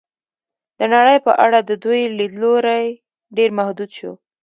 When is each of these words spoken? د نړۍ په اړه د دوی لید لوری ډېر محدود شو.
د 0.79 0.81
نړۍ 0.93 1.17
په 1.25 1.31
اړه 1.45 1.59
د 1.69 1.71
دوی 1.83 2.01
لید 2.17 2.33
لوری 2.41 2.85
ډېر 3.35 3.49
محدود 3.57 3.89
شو. 3.97 4.11